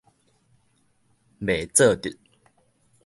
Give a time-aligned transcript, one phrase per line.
[1.39, 2.17] 袂做得